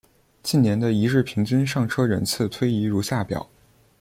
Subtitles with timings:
[0.41, 3.47] 近年的一日平均上车人次推移如下表。